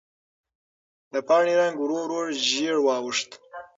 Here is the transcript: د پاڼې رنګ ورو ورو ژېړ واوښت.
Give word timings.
د 1.13 1.15
پاڼې 1.27 1.53
رنګ 1.59 1.75
ورو 1.79 1.97
ورو 2.03 2.19
ژېړ 2.47 2.77
واوښت. 2.83 3.29